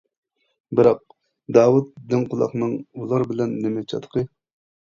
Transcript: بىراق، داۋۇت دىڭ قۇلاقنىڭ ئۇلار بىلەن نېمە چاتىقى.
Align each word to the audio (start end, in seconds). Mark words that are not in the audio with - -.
بىراق، 0.79 1.03
داۋۇت 1.57 1.91
دىڭ 2.13 2.25
قۇلاقنىڭ 2.31 2.75
ئۇلار 2.79 3.29
بىلەن 3.33 3.55
نېمە 3.67 3.89
چاتىقى. 3.95 4.27